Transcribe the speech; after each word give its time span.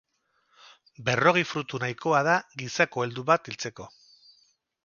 Berrogei 1.09 1.43
fruitu 1.51 1.81
nahikoa 1.85 2.23
da 2.31 2.35
gizako 2.63 3.07
heldu 3.07 3.29
bat 3.31 3.51
hiltzeko. 3.53 3.91